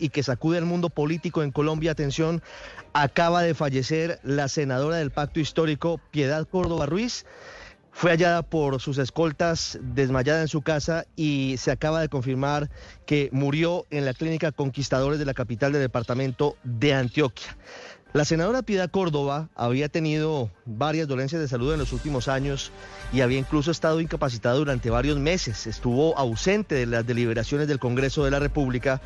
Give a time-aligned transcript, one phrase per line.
[0.00, 2.42] y que sacude al mundo político en Colombia, atención,
[2.92, 7.26] acaba de fallecer la senadora del pacto histórico, Piedad Córdoba Ruiz.
[7.92, 12.68] Fue hallada por sus escoltas desmayada en su casa y se acaba de confirmar
[13.06, 17.56] que murió en la clínica Conquistadores de la capital del departamento de Antioquia.
[18.12, 22.70] La senadora Piedad Córdoba había tenido varias dolencias de salud en los últimos años
[23.12, 25.66] y había incluso estado incapacitada durante varios meses.
[25.66, 29.02] Estuvo ausente de las deliberaciones del Congreso de la República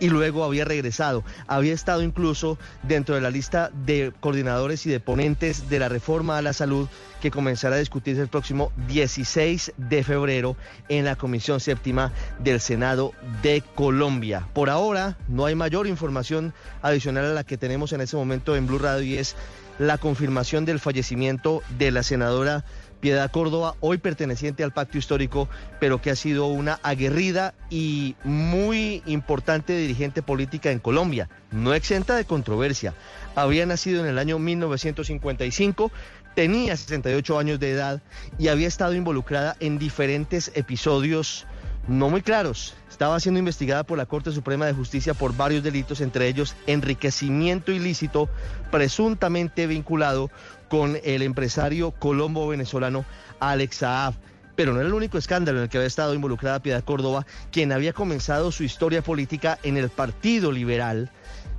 [0.00, 1.24] y luego había regresado.
[1.46, 6.38] Había estado incluso dentro de la lista de coordinadores y de ponentes de la reforma
[6.38, 6.88] a la salud
[7.20, 10.56] que comenzará a discutirse el próximo 16 de febrero
[10.88, 13.12] en la Comisión Séptima del Senado
[13.42, 14.46] de Colombia.
[14.52, 18.66] Por ahora no hay mayor información adicional a la que tenemos en ese momento en
[18.66, 19.36] Blue Radio y es
[19.78, 22.64] la confirmación del fallecimiento de la senadora
[23.00, 25.48] Piedad Córdoba, hoy perteneciente al pacto histórico,
[25.78, 32.16] pero que ha sido una aguerrida y muy importante dirigente política en Colombia, no exenta
[32.16, 32.94] de controversia.
[33.34, 35.92] Había nacido en el año 1955,
[36.34, 38.00] tenía 68 años de edad
[38.38, 41.46] y había estado involucrada en diferentes episodios
[41.88, 42.74] no muy claros.
[42.90, 47.72] Estaba siendo investigada por la Corte Suprema de Justicia por varios delitos, entre ellos enriquecimiento
[47.72, 48.28] ilícito
[48.70, 50.30] presuntamente vinculado
[50.68, 53.04] con el empresario colombo venezolano
[53.40, 54.14] Alex Saab.
[54.56, 57.72] Pero no era el único escándalo en el que había estado involucrada Piedad Córdoba, quien
[57.72, 61.10] había comenzado su historia política en el Partido Liberal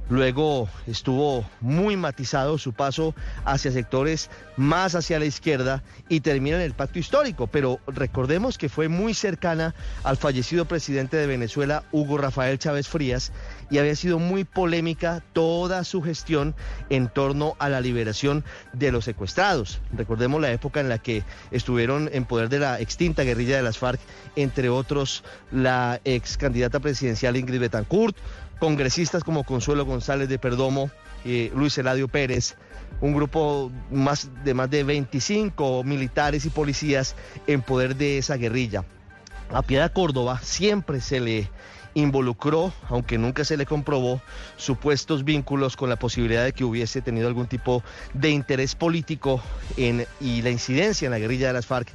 [0.09, 6.61] Luego estuvo muy matizado su paso hacia sectores más hacia la izquierda y termina en
[6.61, 12.19] el pacto histórico, pero recordemos que fue muy cercana al fallecido presidente de Venezuela, Hugo
[12.19, 13.31] Rafael Chávez Frías,
[13.71, 16.55] y había sido muy polémica toda su gestión
[16.89, 19.81] en torno a la liberación de los secuestrados.
[19.91, 23.79] Recordemos la época en la que estuvieron en poder de la extinta guerrilla de las
[23.79, 23.99] FARC,
[24.35, 28.15] entre otros la ex candidata presidencial Ingrid Betancourt,
[28.59, 30.89] congresistas como Consuelo González de Perdomo,
[31.25, 32.55] y Luis Eladio Pérez,
[33.01, 37.15] un grupo más de más de 25 militares y policías
[37.47, 38.85] en poder de esa guerrilla.
[39.51, 41.49] A Piedad Córdoba siempre se le
[41.95, 44.21] involucró, aunque nunca se le comprobó,
[44.57, 47.83] supuestos vínculos con la posibilidad de que hubiese tenido algún tipo
[48.13, 49.41] de interés político
[49.77, 51.87] en, y la incidencia en la guerrilla de las FARC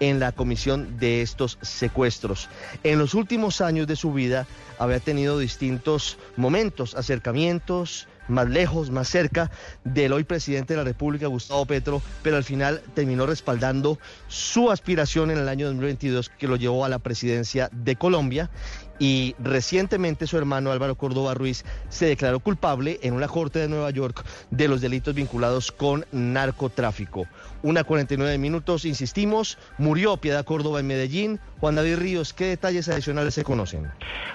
[0.00, 2.48] en la comisión de estos secuestros.
[2.84, 4.46] En los últimos años de su vida
[4.78, 9.50] había tenido distintos momentos, acercamientos, más lejos, más cerca
[9.84, 13.98] del hoy presidente de la República, Gustavo Petro, pero al final terminó respaldando
[14.28, 18.50] su aspiración en el año 2022 que lo llevó a la presidencia de Colombia
[18.98, 23.90] y recientemente su hermano Álvaro Córdoba Ruiz se declaró culpable en una corte de Nueva
[23.90, 27.26] York de los delitos vinculados con narcotráfico.
[27.62, 31.40] Una 49 minutos, insistimos, murió Piedad Córdoba en Medellín.
[31.58, 33.88] Juan David Ríos, ¿qué detalles adicionales se conocen?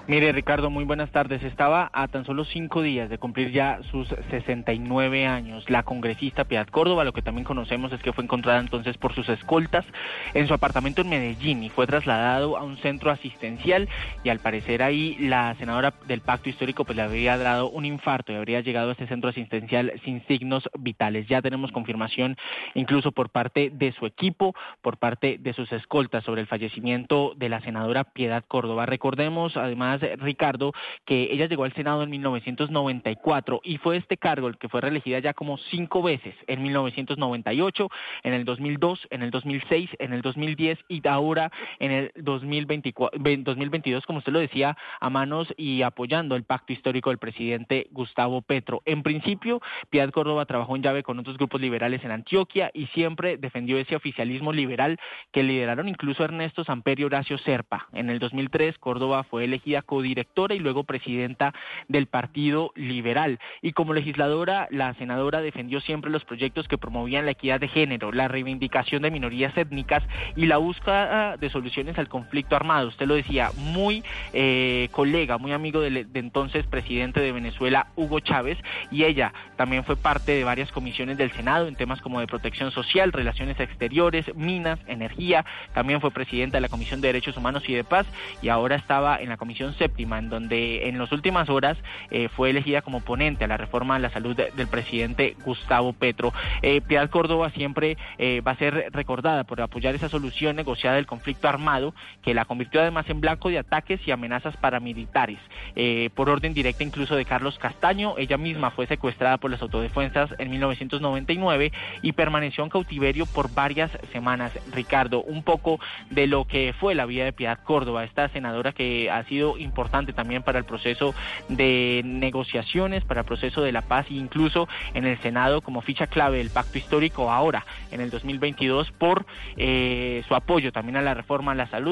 [0.08, 1.42] Mire, Ricardo, muy buenas tardes.
[1.44, 5.70] Estaba a tan solo cinco días de cumplir ya sus 69 años.
[5.70, 9.30] La congresista Piedad Córdoba, lo que también conocemos es que fue encontrada entonces por sus
[9.30, 9.86] escoltas
[10.34, 13.88] en su apartamento en Medellín y fue trasladado a un centro asistencial
[14.26, 18.32] y al parecer ahí la senadora del pacto histórico pues le había dado un infarto
[18.32, 21.28] y habría llegado a este centro asistencial sin signos vitales.
[21.28, 22.38] Ya tenemos confirmación
[22.76, 27.50] incluso por parte de su equipo, por parte de sus escoltas sobre el fallecimiento de
[27.50, 28.86] la senadora Piedad Córdoba.
[28.86, 30.74] Recordemos además, Ricardo,
[31.06, 35.20] que ella llegó al Senado en 1994 y fue este cargo el que fue reelegida
[35.20, 37.90] ya como cinco veces, en 1998,
[38.24, 44.06] en el 2002, en el 2006, en el 2010 y ahora en el 2024, 2022,
[44.06, 48.82] como usted lo decía, a manos y apoyando el pacto histórico del presidente Gustavo Petro.
[48.86, 53.38] En principio, Piedad Córdoba trabajó en llave con otros grupos liberales en Antioquia y siempre
[53.38, 55.00] defendió ese oficialismo liberal
[55.32, 57.88] que lideraron incluso Ernesto Samperio Horacio Serpa.
[57.94, 61.54] En el 2003, Córdoba fue elegida codirectora y luego presidenta
[61.88, 63.40] del Partido Liberal.
[63.62, 68.12] Y como legisladora, la senadora defendió siempre los proyectos que promovían la equidad de género,
[68.12, 70.04] la reivindicación de minorías étnicas
[70.36, 72.90] y la búsqueda de soluciones al conflicto armado.
[72.90, 74.04] Usted lo decía, muy
[74.34, 78.58] eh, colega, muy amigo del de entonces presidente de Venezuela, Hugo Chávez,
[78.92, 82.72] y ella también fue parte de varias comisiones del Senado en temas como de protección
[82.72, 87.74] social Relaciones Exteriores, Minas, Energía, también fue presidenta de la Comisión de Derechos Humanos y
[87.74, 88.08] de Paz
[88.42, 91.78] y ahora estaba en la Comisión Séptima, en donde en las últimas horas
[92.12, 96.34] eh, fue elegida como ponente a la reforma de la salud del presidente Gustavo Petro.
[96.62, 101.06] Eh, Piedad Córdoba siempre eh, va a ser recordada por apoyar esa solución negociada del
[101.06, 105.40] conflicto armado que la convirtió además en blanco de ataques y amenazas amenazas paramilitares,
[105.76, 108.16] eh, por orden directa incluso de Carlos Castaño.
[108.18, 113.92] Ella misma fue secuestrada por las autodefensas en 1999 y permaneció en cautiverio por varias
[114.14, 114.54] semanas.
[114.72, 119.12] Ricardo, un poco de lo que fue la vida de Piedad Córdoba, esta senadora que
[119.12, 121.14] ha sido importante también para el proceso
[121.50, 126.08] de negociaciones, para el proceso de la paz e incluso en el Senado como ficha
[126.08, 129.26] clave del pacto histórico ahora en el 2022 por
[129.58, 131.84] eh, su apoyo también a la reforma a la salud.